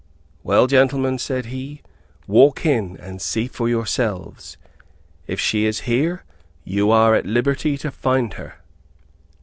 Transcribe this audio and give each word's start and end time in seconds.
"Well 0.41 0.65
gentlemen," 0.65 1.19
said 1.19 1.45
he, 1.45 1.83
"walk 2.25 2.65
in, 2.65 2.97
and 2.97 3.21
see 3.21 3.47
for 3.47 3.69
yourselves. 3.69 4.57
If 5.27 5.39
she 5.39 5.65
is 5.67 5.81
here, 5.81 6.23
you 6.63 6.89
are 6.89 7.13
at 7.13 7.27
liberty 7.27 7.77
to 7.77 7.91
find 7.91 8.33
her." 8.33 8.55